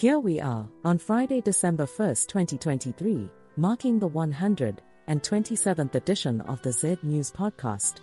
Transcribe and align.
Here 0.00 0.18
we 0.18 0.40
are, 0.40 0.66
on 0.82 0.96
Friday, 0.96 1.42
December 1.42 1.84
1st, 1.84 2.28
2023, 2.28 3.28
marking 3.58 3.98
the 3.98 4.08
127th 4.08 5.94
edition 5.94 6.40
of 6.40 6.62
the 6.62 6.72
Z 6.72 6.96
News 7.02 7.30
Podcast. 7.30 7.96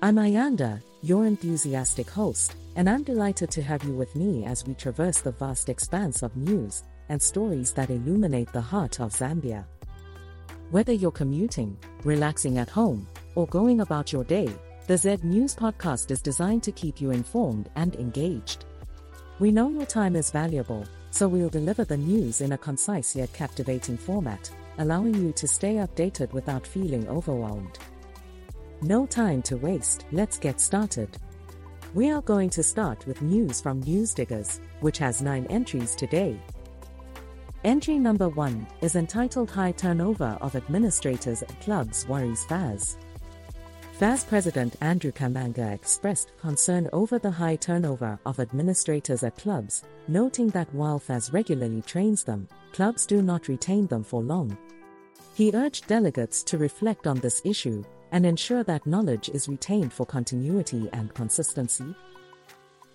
I'm 0.00 0.14
Ayanda, 0.14 0.80
your 1.02 1.26
enthusiastic 1.26 2.08
host, 2.08 2.54
and 2.76 2.88
I'm 2.88 3.02
delighted 3.02 3.50
to 3.50 3.62
have 3.62 3.82
you 3.82 3.94
with 3.94 4.14
me 4.14 4.44
as 4.44 4.64
we 4.64 4.74
traverse 4.74 5.22
the 5.22 5.32
vast 5.32 5.68
expanse 5.68 6.22
of 6.22 6.36
news 6.36 6.84
and 7.08 7.20
stories 7.20 7.72
that 7.72 7.90
illuminate 7.90 8.52
the 8.52 8.60
heart 8.60 9.00
of 9.00 9.10
Zambia. 9.10 9.64
Whether 10.70 10.92
you're 10.92 11.10
commuting, 11.10 11.76
relaxing 12.04 12.58
at 12.58 12.70
home, 12.70 13.08
or 13.34 13.48
going 13.48 13.80
about 13.80 14.12
your 14.12 14.22
day, 14.22 14.52
the 14.86 14.96
Z 14.96 15.16
News 15.24 15.56
Podcast 15.56 16.12
is 16.12 16.22
designed 16.22 16.62
to 16.62 16.70
keep 16.70 17.00
you 17.00 17.10
informed 17.10 17.70
and 17.74 17.96
engaged. 17.96 18.66
We 19.40 19.50
know 19.50 19.68
your 19.68 19.84
time 19.84 20.14
is 20.14 20.30
valuable, 20.30 20.86
so 21.14 21.28
we'll 21.28 21.48
deliver 21.48 21.84
the 21.84 21.96
news 21.96 22.40
in 22.40 22.50
a 22.50 22.58
concise 22.58 23.14
yet 23.14 23.32
captivating 23.32 23.96
format, 23.96 24.50
allowing 24.78 25.14
you 25.14 25.30
to 25.30 25.46
stay 25.46 25.76
updated 25.76 26.32
without 26.32 26.66
feeling 26.66 27.06
overwhelmed. 27.06 27.78
No 28.82 29.06
time 29.06 29.40
to 29.42 29.56
waste, 29.56 30.06
let's 30.10 30.40
get 30.40 30.60
started. 30.60 31.08
We 31.94 32.10
are 32.10 32.20
going 32.22 32.50
to 32.50 32.64
start 32.64 33.06
with 33.06 33.22
news 33.22 33.60
from 33.60 33.80
Newsdiggers, 33.84 34.58
which 34.80 34.98
has 34.98 35.22
nine 35.22 35.46
entries 35.50 35.94
today. 35.94 36.36
Entry 37.62 37.96
number 37.96 38.28
one 38.28 38.66
is 38.82 38.96
entitled 38.96 39.52
High 39.52 39.70
Turnover 39.70 40.36
of 40.40 40.56
Administrators 40.56 41.42
at 41.42 41.60
Clubs 41.60 42.08
Worries 42.08 42.44
FAZ. 42.46 42.96
FAZ 43.98 44.24
President 44.24 44.74
Andrew 44.80 45.12
Kamanga 45.12 45.72
expressed 45.72 46.32
concern 46.40 46.88
over 46.92 47.16
the 47.16 47.30
high 47.30 47.54
turnover 47.54 48.18
of 48.26 48.40
administrators 48.40 49.22
at 49.22 49.38
clubs, 49.38 49.84
noting 50.08 50.48
that 50.48 50.72
while 50.74 50.98
FAZ 50.98 51.32
regularly 51.32 51.80
trains 51.80 52.24
them, 52.24 52.48
clubs 52.72 53.06
do 53.06 53.22
not 53.22 53.46
retain 53.46 53.86
them 53.86 54.02
for 54.02 54.20
long. 54.20 54.58
He 55.36 55.52
urged 55.54 55.86
delegates 55.86 56.42
to 56.42 56.58
reflect 56.58 57.06
on 57.06 57.20
this 57.20 57.40
issue 57.44 57.84
and 58.10 58.26
ensure 58.26 58.64
that 58.64 58.84
knowledge 58.84 59.28
is 59.28 59.48
retained 59.48 59.92
for 59.92 60.04
continuity 60.04 60.88
and 60.92 61.14
consistency. 61.14 61.94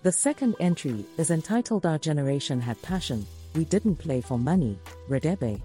The 0.02 0.12
second 0.12 0.54
entry 0.60 1.06
is 1.16 1.30
entitled 1.30 1.86
Our 1.86 1.96
Generation 1.98 2.60
Had 2.60 2.80
Passion, 2.82 3.26
We 3.54 3.64
Didn't 3.64 3.96
Play 3.96 4.20
for 4.20 4.38
Money, 4.38 4.78
Radebe. 5.08 5.62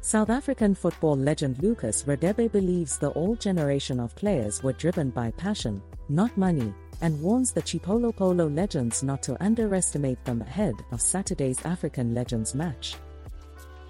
South 0.00 0.30
African 0.30 0.74
football 0.76 1.16
legend 1.16 1.60
Lucas 1.60 2.04
Radebe 2.04 2.50
believes 2.52 2.98
the 2.98 3.12
old 3.14 3.40
generation 3.40 3.98
of 3.98 4.14
players 4.14 4.62
were 4.62 4.72
driven 4.72 5.10
by 5.10 5.32
passion, 5.32 5.82
not 6.08 6.34
money, 6.36 6.72
and 7.00 7.20
warns 7.20 7.52
the 7.52 7.60
Chipolopolo 7.60 8.54
legends 8.54 9.02
not 9.02 9.22
to 9.24 9.42
underestimate 9.42 10.24
them 10.24 10.40
ahead 10.40 10.74
of 10.92 11.02
Saturday's 11.02 11.64
African 11.66 12.14
Legends 12.14 12.54
match. 12.54 12.94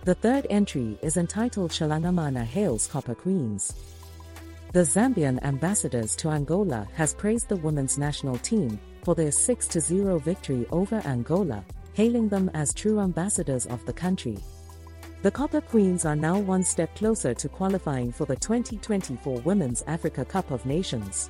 The 0.04 0.14
third 0.14 0.46
entry 0.48 0.98
is 1.02 1.18
entitled 1.18 1.70
Shalangamana 1.70 2.42
Hails 2.42 2.86
Copper 2.86 3.14
Queens. 3.14 3.74
The 4.72 4.80
Zambian 4.80 5.42
ambassadors 5.42 6.16
to 6.16 6.30
Angola 6.30 6.88
has 6.94 7.14
praised 7.14 7.48
the 7.48 7.56
women's 7.56 7.98
national 7.98 8.38
team 8.38 8.80
for 9.04 9.14
their 9.14 9.28
6-0 9.28 10.22
victory 10.22 10.66
over 10.70 10.96
Angola, 11.04 11.64
hailing 11.92 12.28
them 12.28 12.50
as 12.54 12.72
true 12.72 12.98
ambassadors 12.98 13.66
of 13.66 13.84
the 13.84 13.92
country. 13.92 14.38
The 15.20 15.32
Copper 15.32 15.60
Queens 15.60 16.04
are 16.04 16.14
now 16.14 16.38
one 16.38 16.62
step 16.62 16.94
closer 16.94 17.34
to 17.34 17.48
qualifying 17.48 18.12
for 18.12 18.24
the 18.24 18.36
2024 18.36 19.40
Women's 19.40 19.82
Africa 19.88 20.24
Cup 20.24 20.52
of 20.52 20.64
Nations. 20.64 21.28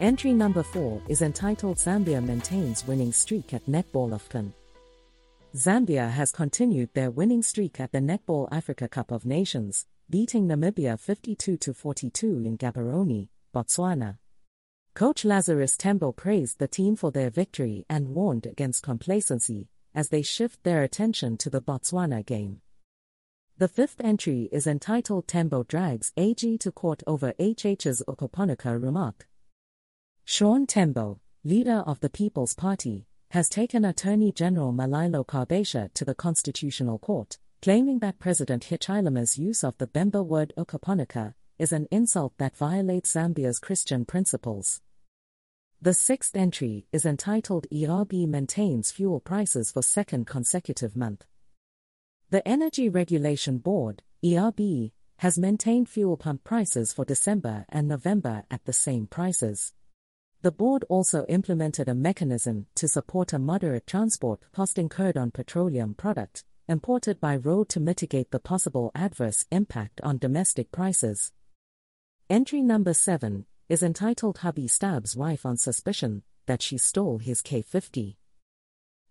Entry 0.00 0.32
number 0.32 0.62
4 0.62 1.02
is 1.06 1.20
entitled 1.20 1.76
Zambia 1.76 2.24
maintains 2.24 2.86
winning 2.86 3.12
streak 3.12 3.52
at 3.52 3.66
Netball 3.66 4.12
AFCON. 4.12 4.54
Zambia 5.54 6.10
has 6.10 6.32
continued 6.32 6.88
their 6.94 7.10
winning 7.10 7.42
streak 7.42 7.78
at 7.78 7.92
the 7.92 7.98
Netball 7.98 8.48
Africa 8.50 8.88
Cup 8.88 9.10
of 9.10 9.26
Nations, 9.26 9.84
beating 10.08 10.48
Namibia 10.48 10.98
52 10.98 11.74
42 11.74 12.42
in 12.46 12.56
Gaborone, 12.56 13.28
Botswana. 13.54 14.16
Coach 14.94 15.26
Lazarus 15.26 15.76
Tembo 15.76 16.12
praised 16.12 16.58
the 16.58 16.68
team 16.68 16.96
for 16.96 17.12
their 17.12 17.28
victory 17.28 17.84
and 17.90 18.08
warned 18.14 18.46
against 18.46 18.82
complacency 18.82 19.68
as 19.94 20.08
they 20.08 20.22
shift 20.22 20.64
their 20.64 20.82
attention 20.82 21.36
to 21.36 21.50
the 21.50 21.60
Botswana 21.60 22.24
game. 22.24 22.62
The 23.58 23.66
fifth 23.66 24.00
entry 24.00 24.48
is 24.52 24.68
entitled 24.68 25.26
Tembo 25.26 25.64
Drags 25.64 26.12
AG 26.16 26.58
to 26.58 26.70
Court 26.70 27.02
over 27.08 27.32
HH's 27.40 28.04
Okaponika 28.06 28.80
remark. 28.80 29.26
Sean 30.24 30.64
Tembo, 30.64 31.18
leader 31.42 31.82
of 31.84 31.98
the 31.98 32.08
People's 32.08 32.54
Party, 32.54 33.08
has 33.32 33.48
taken 33.48 33.84
Attorney 33.84 34.30
General 34.30 34.72
Mulilo 34.72 35.26
Kabesha 35.26 35.92
to 35.94 36.04
the 36.04 36.14
Constitutional 36.14 37.00
Court, 37.00 37.38
claiming 37.60 37.98
that 37.98 38.20
President 38.20 38.66
Hichilema's 38.70 39.36
use 39.36 39.64
of 39.64 39.76
the 39.78 39.88
Bemba 39.88 40.24
word 40.24 40.52
Okaponika 40.56 41.34
is 41.58 41.72
an 41.72 41.88
insult 41.90 42.34
that 42.38 42.56
violates 42.56 43.14
Zambia's 43.14 43.58
Christian 43.58 44.04
principles. 44.04 44.82
The 45.82 45.94
sixth 45.94 46.36
entry 46.36 46.86
is 46.92 47.04
entitled 47.04 47.66
ERB 47.72 48.12
maintains 48.28 48.92
fuel 48.92 49.18
prices 49.18 49.72
for 49.72 49.82
second 49.82 50.28
consecutive 50.28 50.94
month. 50.94 51.26
The 52.30 52.46
Energy 52.46 52.90
Regulation 52.90 53.56
Board, 53.56 54.02
ERB, 54.22 54.92
has 55.16 55.38
maintained 55.38 55.88
fuel 55.88 56.18
pump 56.18 56.44
prices 56.44 56.92
for 56.92 57.06
December 57.06 57.64
and 57.70 57.88
November 57.88 58.44
at 58.50 58.66
the 58.66 58.72
same 58.74 59.06
prices. 59.06 59.72
The 60.42 60.52
board 60.52 60.84
also 60.90 61.24
implemented 61.24 61.88
a 61.88 61.94
mechanism 61.94 62.66
to 62.74 62.86
support 62.86 63.32
a 63.32 63.38
moderate 63.38 63.86
transport 63.86 64.40
cost 64.52 64.78
incurred 64.78 65.16
on 65.16 65.30
petroleum 65.30 65.94
product 65.94 66.44
imported 66.68 67.18
by 67.18 67.34
road 67.34 67.70
to 67.70 67.80
mitigate 67.80 68.30
the 68.30 68.38
possible 68.38 68.90
adverse 68.94 69.46
impact 69.50 69.98
on 70.02 70.18
domestic 70.18 70.70
prices. 70.70 71.32
Entry 72.28 72.60
number 72.60 72.92
7 72.92 73.46
is 73.70 73.82
entitled 73.82 74.36
Hubby 74.38 74.68
Stabs 74.68 75.16
Wife 75.16 75.46
on 75.46 75.56
Suspicion 75.56 76.22
that 76.44 76.60
she 76.60 76.76
stole 76.76 77.16
his 77.20 77.40
K50. 77.40 78.16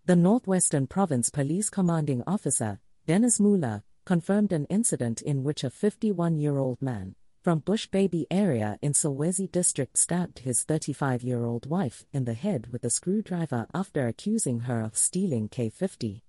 The 0.04 0.16
Northwestern 0.16 0.86
Province 0.86 1.30
Police 1.30 1.68
Commanding 1.68 2.22
Officer, 2.24 2.78
Dennis 3.08 3.40
Mula, 3.40 3.82
confirmed 4.04 4.52
an 4.52 4.66
incident 4.66 5.22
in 5.22 5.42
which 5.42 5.64
a 5.64 5.70
51 5.70 6.36
year 6.36 6.58
old 6.58 6.82
man 6.82 7.14
from 7.40 7.60
Bush 7.60 7.86
Baby 7.86 8.26
area 8.30 8.78
in 8.82 8.92
Solwezi 8.92 9.50
district 9.50 9.96
stabbed 9.96 10.40
his 10.40 10.62
35 10.64 11.22
year 11.22 11.46
old 11.46 11.70
wife 11.70 12.04
in 12.12 12.26
the 12.26 12.34
head 12.34 12.66
with 12.70 12.84
a 12.84 12.90
screwdriver 12.90 13.66
after 13.72 14.06
accusing 14.06 14.60
her 14.60 14.82
of 14.82 14.94
stealing 14.94 15.48
K50. 15.48 16.20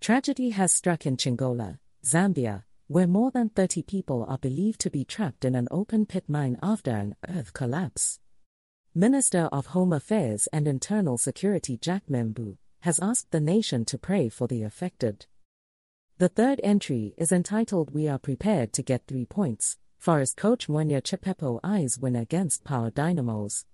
Tragedy 0.00 0.50
has 0.50 0.72
struck 0.72 1.06
in 1.06 1.16
Chingola, 1.16 1.80
Zambia, 2.04 2.62
where 2.86 3.06
more 3.06 3.30
than 3.30 3.48
30 3.48 3.82
people 3.82 4.24
are 4.28 4.38
believed 4.38 4.80
to 4.80 4.90
be 4.90 5.04
trapped 5.04 5.44
in 5.44 5.54
an 5.54 5.68
open 5.70 6.06
pit 6.06 6.24
mine 6.28 6.58
after 6.62 6.90
an 6.90 7.16
earth 7.28 7.52
collapse. 7.52 8.20
Minister 8.94 9.48
of 9.52 9.66
Home 9.66 9.92
Affairs 9.92 10.48
and 10.52 10.68
Internal 10.68 11.16
Security 11.16 11.76
Jack 11.76 12.02
Mwiimbu 12.10 12.56
has 12.80 13.00
asked 13.00 13.30
the 13.30 13.40
nation 13.40 13.84
to 13.86 13.96
pray 13.96 14.28
for 14.28 14.46
the 14.46 14.62
affected. 14.62 15.26
The 16.18 16.28
third 16.28 16.60
entry 16.62 17.14
is 17.16 17.32
entitled 17.32 17.94
We 17.94 18.08
Are 18.08 18.18
Prepared 18.18 18.72
to 18.74 18.82
Get 18.82 19.06
Three 19.06 19.24
Points. 19.24 19.78
Forest 19.98 20.36
coach 20.36 20.68
Mwenya 20.68 21.00
Chipepo 21.00 21.60
eyes 21.62 21.98
win 21.98 22.16
against 22.16 22.64
Power 22.64 22.90
Dynamos. 22.90 23.64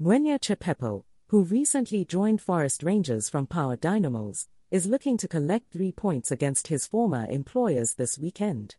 Mwenya 0.00 0.38
Chipepo, 0.38 1.04
who 1.28 1.44
recently 1.44 2.04
joined 2.04 2.40
Forest 2.40 2.82
Rangers 2.82 3.28
from 3.28 3.46
Power 3.46 3.76
Dynamos, 3.76 4.48
is 4.70 4.86
looking 4.86 5.16
to 5.16 5.28
collect 5.28 5.72
three 5.72 5.92
points 5.92 6.30
against 6.30 6.68
his 6.68 6.86
former 6.86 7.26
employers 7.30 7.94
this 7.94 8.18
weekend. 8.18 8.76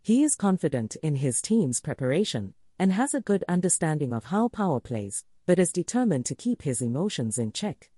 He 0.00 0.22
is 0.22 0.36
confident 0.36 0.96
in 1.02 1.16
his 1.16 1.42
team's 1.42 1.80
preparation 1.80 2.54
and 2.78 2.92
has 2.92 3.14
a 3.14 3.20
good 3.20 3.44
understanding 3.48 4.12
of 4.12 4.26
how 4.26 4.48
power 4.48 4.78
plays, 4.78 5.24
but 5.44 5.58
is 5.58 5.72
determined 5.72 6.24
to 6.26 6.34
keep 6.36 6.62
his 6.62 6.80
emotions 6.80 7.38
in 7.38 7.50
check. 7.50 7.90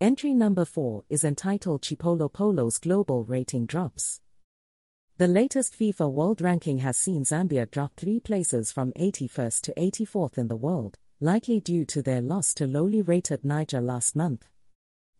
Entry 0.00 0.34
number 0.34 0.64
4 0.64 1.04
is 1.08 1.24
entitled 1.24 1.82
Chipolopolo's 1.82 2.78
Global 2.78 3.24
Rating 3.24 3.64
Drops. 3.64 4.20
The 5.16 5.26
latest 5.26 5.76
FIFA 5.76 6.12
World 6.12 6.40
Ranking 6.40 6.78
has 6.78 6.98
seen 6.98 7.24
Zambia 7.24 7.68
drop 7.68 7.94
three 7.96 8.20
places 8.20 8.70
from 8.70 8.92
81st 8.92 9.62
to 9.62 9.74
84th 9.74 10.38
in 10.38 10.48
the 10.48 10.56
world, 10.56 10.98
likely 11.20 11.58
due 11.58 11.84
to 11.86 12.02
their 12.02 12.20
loss 12.20 12.54
to 12.54 12.66
lowly 12.66 13.02
rated 13.02 13.44
Niger 13.44 13.80
last 13.80 14.14
month. 14.14 14.46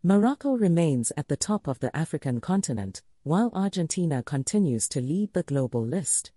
Morocco 0.05 0.53
remains 0.53 1.11
at 1.17 1.27
the 1.27 1.37
top 1.37 1.67
of 1.67 1.81
the 1.81 1.95
African 1.97 2.41
continent, 2.41 3.03
while 3.25 3.51
Argentina 3.53 4.23
continues 4.23 4.89
to 4.89 5.01
lead 5.01 5.33
the 5.33 5.43
global 5.43 5.85
list. 5.85 6.31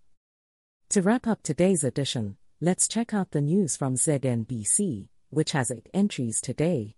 To 0.90 1.04
wrap 1.04 1.28
up 1.28 1.44
today's 1.44 1.84
edition, 1.84 2.38
let's 2.60 2.88
check 2.88 3.14
out 3.14 3.30
the 3.30 3.40
news 3.40 3.78
from 3.78 3.94
ZNBC, 3.94 5.10
which 5.30 5.52
has 5.52 5.70
eight 5.70 5.88
entries 5.94 6.42
today. 6.42 6.96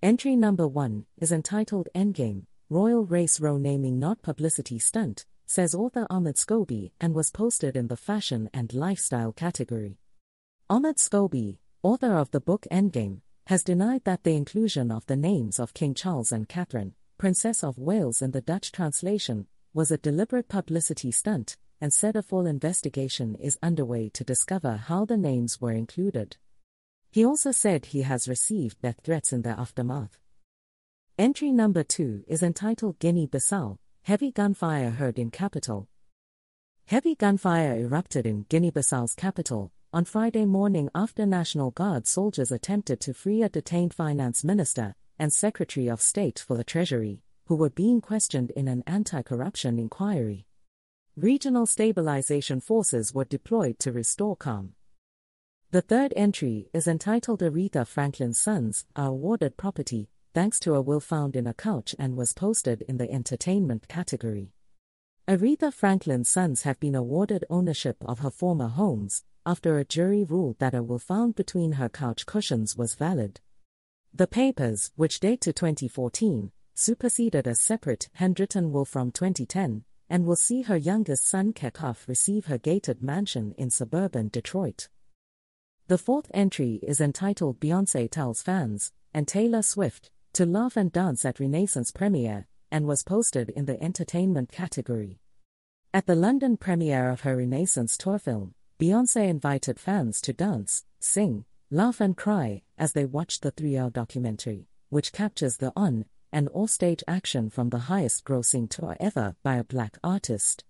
Entry 0.00 0.36
number 0.36 0.68
one 0.68 1.04
is 1.18 1.32
entitled 1.32 1.88
Endgame 1.96 2.44
Royal 2.70 3.04
Race 3.04 3.40
Row 3.40 3.56
Naming 3.56 3.98
Not 3.98 4.22
Publicity 4.22 4.78
Stunt, 4.78 5.26
says 5.46 5.74
author 5.74 6.06
Omid 6.08 6.36
Scobie, 6.36 6.92
and 7.00 7.12
was 7.12 7.32
posted 7.32 7.76
in 7.76 7.88
the 7.88 7.96
fashion 7.96 8.48
and 8.54 8.72
lifestyle 8.72 9.32
category. 9.32 9.98
Omid 10.70 10.98
Scobie, 10.98 11.58
author 11.82 12.16
of 12.16 12.30
the 12.30 12.40
book 12.40 12.68
Endgame, 12.70 13.22
has 13.46 13.62
denied 13.62 14.02
that 14.04 14.24
the 14.24 14.34
inclusion 14.34 14.90
of 14.90 15.06
the 15.06 15.16
names 15.16 15.60
of 15.60 15.72
King 15.72 15.94
Charles 15.94 16.32
and 16.32 16.48
Catherine, 16.48 16.94
Princess 17.16 17.62
of 17.62 17.78
Wales 17.78 18.20
in 18.20 18.32
the 18.32 18.40
Dutch 18.40 18.72
translation, 18.72 19.46
was 19.72 19.92
a 19.92 19.98
deliberate 19.98 20.48
publicity 20.48 21.12
stunt, 21.12 21.56
and 21.80 21.92
said 21.92 22.16
a 22.16 22.22
full 22.22 22.46
investigation 22.46 23.36
is 23.36 23.58
underway 23.62 24.08
to 24.08 24.24
discover 24.24 24.76
how 24.76 25.04
the 25.04 25.16
names 25.16 25.60
were 25.60 25.72
included. 25.72 26.36
He 27.12 27.24
also 27.24 27.52
said 27.52 27.86
he 27.86 28.02
has 28.02 28.28
received 28.28 28.82
death 28.82 29.00
threats 29.04 29.32
in 29.32 29.42
the 29.42 29.50
aftermath. 29.50 30.18
Entry 31.16 31.52
number 31.52 31.84
2 31.84 32.24
is 32.26 32.42
entitled 32.42 32.98
Guinea 32.98 33.28
Bissau 33.28 33.78
Heavy 34.02 34.32
Gunfire 34.32 34.90
Heard 34.90 35.18
in 35.18 35.30
Capital. 35.30 35.88
Heavy 36.86 37.14
gunfire 37.14 37.76
erupted 37.76 38.26
in 38.26 38.46
Guinea 38.48 38.70
Bissau's 38.70 39.14
capital, 39.14 39.72
on 39.92 40.04
Friday 40.04 40.44
morning 40.44 40.90
after 40.94 41.24
National 41.24 41.70
Guard 41.70 42.06
soldiers 42.06 42.50
attempted 42.50 43.00
to 43.00 43.14
free 43.14 43.42
a 43.42 43.48
detained 43.48 43.94
finance 43.94 44.44
minister 44.44 44.94
and 45.18 45.32
Secretary 45.32 45.88
of 45.88 46.00
State 46.00 46.38
for 46.38 46.56
the 46.56 46.64
Treasury, 46.64 47.22
who 47.46 47.54
were 47.56 47.70
being 47.70 48.00
questioned 48.00 48.50
in 48.50 48.68
an 48.68 48.82
anti 48.86 49.22
corruption 49.22 49.78
inquiry. 49.78 50.46
Regional 51.16 51.66
stabilization 51.66 52.60
forces 52.60 53.14
were 53.14 53.24
deployed 53.24 53.78
to 53.78 53.92
restore 53.92 54.36
calm. 54.36 54.74
The 55.70 55.82
third 55.82 56.12
entry 56.16 56.68
is 56.74 56.86
entitled 56.86 57.40
Aretha 57.40 57.86
Franklin's 57.86 58.40
Sons 58.40 58.84
are 58.94 59.08
awarded 59.08 59.56
property, 59.56 60.10
thanks 60.34 60.60
to 60.60 60.74
a 60.74 60.80
will 60.80 61.00
found 61.00 61.36
in 61.36 61.46
a 61.46 61.54
couch 61.54 61.94
and 61.98 62.16
was 62.16 62.34
posted 62.34 62.82
in 62.82 62.98
the 62.98 63.10
entertainment 63.10 63.88
category. 63.88 64.52
Aretha 65.26 65.72
Franklin's 65.72 66.28
sons 66.28 66.62
have 66.62 66.78
been 66.78 66.94
awarded 66.94 67.44
ownership 67.48 67.96
of 68.04 68.20
her 68.20 68.30
former 68.30 68.68
homes, 68.68 69.24
after 69.46 69.78
a 69.78 69.84
jury 69.84 70.24
ruled 70.24 70.58
that 70.58 70.74
a 70.74 70.82
will 70.82 70.98
found 70.98 71.36
between 71.36 71.72
her 71.72 71.88
couch 71.88 72.26
cushions 72.26 72.76
was 72.76 72.96
valid. 72.96 73.40
The 74.12 74.26
papers, 74.26 74.90
which 74.96 75.20
date 75.20 75.40
to 75.42 75.52
2014, 75.52 76.50
superseded 76.74 77.46
a 77.46 77.54
separate 77.54 78.08
handwritten 78.14 78.72
will 78.72 78.84
from 78.84 79.12
2010, 79.12 79.84
and 80.10 80.26
will 80.26 80.36
see 80.36 80.62
her 80.62 80.76
youngest 80.76 81.28
son 81.28 81.52
Kecalf 81.52 82.08
receive 82.08 82.46
her 82.46 82.58
gated 82.58 83.02
mansion 83.02 83.54
in 83.56 83.70
suburban 83.70 84.28
Detroit. 84.28 84.88
The 85.86 85.98
fourth 85.98 86.30
entry 86.34 86.80
is 86.82 87.00
entitled 87.00 87.60
Beyonce 87.60 88.10
Tells 88.10 88.42
Fans 88.42 88.92
and 89.14 89.28
Taylor 89.28 89.62
Swift 89.62 90.10
to 90.32 90.44
Laugh 90.44 90.76
and 90.76 90.92
Dance 90.92 91.24
at 91.24 91.40
Renaissance 91.40 91.92
premiere, 91.92 92.46
and 92.70 92.86
was 92.86 93.04
posted 93.04 93.50
in 93.50 93.64
the 93.64 93.82
entertainment 93.82 94.50
category. 94.50 95.20
At 95.94 96.06
the 96.06 96.16
London 96.16 96.56
premiere 96.56 97.08
of 97.08 97.22
her 97.22 97.36
Renaissance 97.36 97.96
tour 97.96 98.18
film, 98.18 98.54
Beyonce 98.78 99.26
invited 99.26 99.80
fans 99.80 100.20
to 100.20 100.34
dance, 100.34 100.84
sing, 101.00 101.46
laugh, 101.70 101.98
and 101.98 102.14
cry 102.14 102.62
as 102.76 102.92
they 102.92 103.06
watched 103.06 103.40
the 103.40 103.50
three 103.50 103.78
hour 103.78 103.88
documentary, 103.88 104.68
which 104.90 105.14
captures 105.14 105.56
the 105.56 105.72
on 105.74 106.04
and 106.30 106.50
off 106.52 106.68
stage 106.68 107.02
action 107.08 107.48
from 107.48 107.70
the 107.70 107.88
highest 107.88 108.24
grossing 108.26 108.68
tour 108.68 108.94
ever 109.00 109.34
by 109.42 109.56
a 109.56 109.64
black 109.64 109.96
artist. 110.04 110.62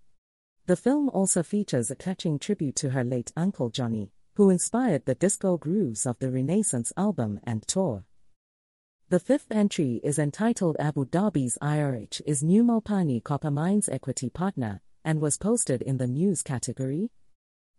The 0.67 0.77
film 0.77 1.09
also 1.09 1.43
features 1.43 1.91
a 1.91 1.97
touching 1.97 2.39
tribute 2.39 2.77
to 2.77 2.91
her 2.91 3.03
late 3.03 3.33
uncle 3.37 3.71
Johnny, 3.71 4.13
who 4.35 4.51
inspired 4.51 5.05
the 5.05 5.17
disco 5.17 5.57
grooves 5.57 6.07
of 6.07 6.17
the 6.21 6.31
Renaissance 6.31 6.93
album 6.97 7.41
and 7.43 7.67
tour. 7.67 8.05
The 9.09 9.19
fifth 9.19 9.51
entry 9.51 10.01
is 10.05 10.21
entitled 10.21 10.77
Abu 10.79 11.07
Dhabi's 11.07 11.59
IRH 11.61 12.23
is 12.25 12.45
new 12.45 12.63
Mopani 12.63 13.25
Copper 13.25 13.51
Mines 13.51 13.89
equity 13.89 14.31
partner 14.31 14.81
and 15.05 15.21
was 15.21 15.39
posted 15.39 15.83
in 15.83 15.97
the 15.97 16.07
news 16.07 16.43
category, 16.43 17.11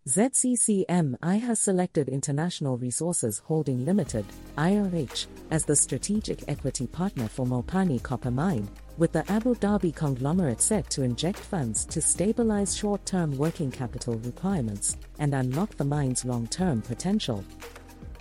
ZCCMI 0.07 1.42
has 1.42 1.59
selected 1.59 2.07
International 2.07 2.77
Resources 2.77 3.39
Holding 3.39 3.83
Limited, 3.83 4.24
IRH, 4.57 5.27
as 5.51 5.65
the 5.65 5.75
strategic 5.75 6.48
equity 6.48 6.88
partner 6.88 7.27
for 7.27 7.46
Mopani 7.46 8.01
Copper 8.01 8.31
Mine, 8.31 8.70
with 8.98 9.12
the 9.12 9.29
Abu 9.29 9.53
Dhabi 9.55 9.93
conglomerate 9.93 10.62
set 10.62 10.89
to 10.91 11.01
inject 11.03 11.38
funds 11.38 11.84
to 11.88 12.00
stabilize 12.00 12.74
short 12.74 13.05
term 13.05 13.38
working 13.38 13.70
capital 13.70 14.13
requirements 14.20 14.96
and 15.20 15.34
unlock 15.36 15.75
the 15.75 15.84
mine's 15.84 16.24
long 16.24 16.48
term 16.48 16.81
potential. 16.81 17.43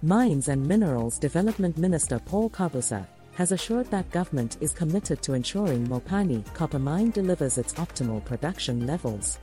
Mines 0.03 0.49
and 0.49 0.67
Minerals 0.67 1.21
Development 1.21 1.79
Minister 1.79 2.19
Paul 2.19 2.51
Kabuswe 2.51 3.07
has 3.35 3.53
assured 3.53 3.89
that 3.93 4.11
government 4.11 4.57
is 4.61 4.73
committed 4.73 5.23
to 5.23 5.35
ensuring 5.35 5.87
Mopani 5.87 6.45
Copper 6.53 6.81
Mine 6.81 7.13
delivers 7.13 7.59
its 7.59 7.75
optimal 7.75 8.25
production 8.25 8.89
levels. 8.89 9.39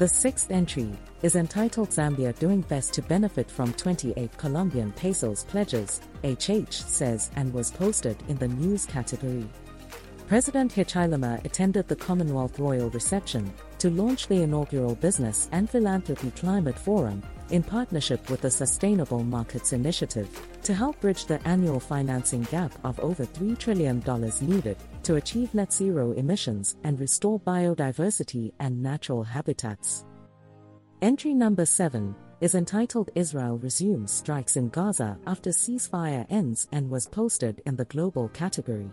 The 0.00 0.08
sixth 0.08 0.50
entry 0.50 0.88
is 1.20 1.36
entitled 1.36 1.90
Zambia 1.90 2.32
Doing 2.38 2.62
Best 2.62 2.94
to 2.94 3.02
Benefit 3.02 3.50
from 3.50 3.74
28 3.74 4.34
Colombian 4.38 4.92
Pesos 4.92 5.44
Pledges, 5.44 6.00
HH 6.24 6.72
says, 6.72 7.30
and 7.36 7.52
was 7.52 7.70
posted 7.70 8.16
in 8.26 8.38
the 8.38 8.48
news 8.48 8.86
category. 8.86 9.46
President 10.30 10.72
Hichilema 10.72 11.44
attended 11.44 11.88
the 11.88 11.96
Commonwealth 11.96 12.60
Royal 12.60 12.88
Reception 12.90 13.52
to 13.78 13.90
launch 13.90 14.28
the 14.28 14.42
inaugural 14.42 14.94
Business 14.94 15.48
and 15.50 15.68
Philanthropy 15.68 16.30
Climate 16.30 16.78
Forum 16.78 17.20
in 17.50 17.64
partnership 17.64 18.30
with 18.30 18.40
the 18.40 18.48
Sustainable 18.48 19.24
Markets 19.24 19.72
Initiative 19.72 20.28
to 20.62 20.72
help 20.72 21.00
bridge 21.00 21.24
the 21.26 21.44
annual 21.48 21.80
financing 21.80 22.42
gap 22.42 22.70
of 22.84 23.00
over 23.00 23.26
$3 23.26 23.58
trillion 23.58 24.04
needed 24.42 24.76
to 25.02 25.16
achieve 25.16 25.52
net 25.52 25.72
zero 25.72 26.12
emissions 26.12 26.76
and 26.84 27.00
restore 27.00 27.40
biodiversity 27.40 28.52
and 28.60 28.80
natural 28.80 29.24
habitats. 29.24 30.04
Entry 31.02 31.34
number 31.34 31.66
7 31.66 32.14
is 32.40 32.54
entitled 32.54 33.10
Israel 33.16 33.58
Resumes 33.58 34.12
Strikes 34.12 34.56
in 34.56 34.68
Gaza 34.68 35.18
After 35.26 35.50
Ceasefire 35.50 36.24
Ends 36.30 36.68
and 36.70 36.88
was 36.88 37.08
posted 37.08 37.60
in 37.66 37.74
the 37.74 37.84
global 37.86 38.28
category. 38.28 38.92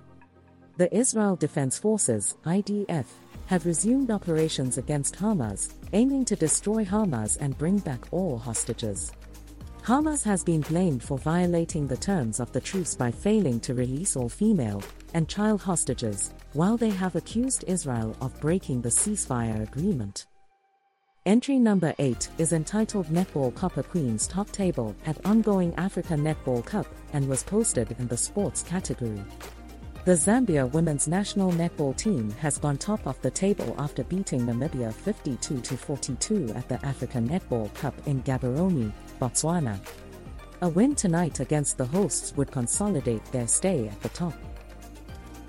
The 0.78 0.96
Israel 0.96 1.36
Defense 1.36 1.80
Forces, 1.80 2.36
IDF, 2.46 3.06
have 3.48 3.66
resumed 3.66 4.12
operations 4.12 4.78
against 4.78 5.16
Hamas, 5.16 5.74
aiming 5.94 6.24
to 6.26 6.36
destroy 6.36 6.86
Hamas 6.86 7.36
and 7.42 7.58
bring 7.58 7.80
back 7.80 8.02
all 8.12 8.38
hostages. 8.38 9.12
Hamas 9.82 10.24
has 10.24 10.44
been 10.44 10.62
blamed 10.62 11.02
for 11.02 11.18
violating 11.18 11.88
the 11.88 11.98
terms 11.98 12.40
of 12.40 12.52
the 12.52 12.62
truce 12.62 12.94
by 12.94 13.10
failing 13.10 13.60
to 13.62 13.74
release 13.74 14.16
all 14.16 14.30
female 14.30 14.84
and 15.16 15.28
child 15.28 15.64
hostages, 15.64 16.32
while 16.54 16.78
they 16.78 16.92
have 16.92 17.16
accused 17.16 17.64
Israel 17.66 18.16
of 18.22 18.40
breaking 18.40 18.84
the 18.84 18.90
ceasefire 18.90 19.64
agreement. 19.64 20.28
Entry 21.26 21.58
number 21.58 21.96
8 21.98 22.30
is 22.38 22.54
entitled 22.54 23.08
Netball 23.08 23.56
Copper 23.56 23.82
Queens 23.82 24.28
Top 24.28 24.52
Table 24.52 24.96
at 25.08 25.26
Ongoing 25.26 25.74
Africa 25.74 26.14
Netball 26.14 26.64
Cup 26.64 26.86
and 27.14 27.28
was 27.28 27.42
posted 27.42 27.96
in 27.98 28.08
the 28.08 28.16
sports 28.16 28.62
category. 28.62 29.24
The 30.08 30.14
Zambia 30.14 30.72
women's 30.72 31.10
national 31.10 31.52
netball 31.52 31.94
team 31.94 32.32
has 32.40 32.58
gone 32.58 32.78
top 32.78 33.06
of 33.06 33.22
the 33.22 33.30
table 33.30 33.76
after 33.78 34.06
beating 34.06 34.40
Namibia 34.40 34.94
52 34.94 35.60
42 35.76 36.54
at 36.56 36.70
the 36.70 36.80
African 36.86 37.28
Netball 37.28 37.74
Cup 37.74 37.94
in 38.08 38.24
Gaborone, 38.24 38.94
Botswana. 39.20 39.78
A 40.62 40.70
win 40.70 40.96
tonight 40.96 41.42
against 41.42 41.78
the 41.78 41.86
hosts 41.86 42.34
would 42.38 42.50
consolidate 42.50 43.26
their 43.34 43.48
stay 43.48 43.90
at 43.90 44.02
the 44.02 44.08
top. 44.08 44.34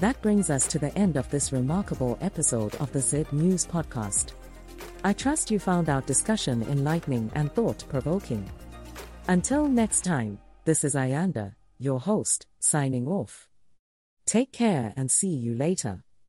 That 0.00 0.20
brings 0.22 0.50
us 0.50 0.66
to 0.66 0.80
the 0.80 0.92
end 0.98 1.16
of 1.16 1.30
this 1.30 1.52
remarkable 1.52 2.18
episode 2.20 2.74
of 2.80 2.90
the 2.90 3.00
Z 3.00 3.26
News 3.30 3.64
podcast. 3.64 4.32
I 5.04 5.12
trust 5.12 5.52
you 5.52 5.60
found 5.60 5.88
our 5.88 6.00
discussion 6.00 6.64
enlightening 6.64 7.30
and 7.36 7.52
thought 7.52 7.84
provoking. 7.88 8.50
Until 9.28 9.68
next 9.68 10.02
time, 10.02 10.40
this 10.64 10.82
is 10.82 10.96
Ayanda, 10.96 11.54
your 11.78 12.00
host, 12.00 12.48
signing 12.58 13.06
off. 13.06 13.47
Take 14.28 14.52
care 14.52 14.92
and 14.94 15.10
see 15.10 15.34
you 15.34 15.54
later. 15.54 16.04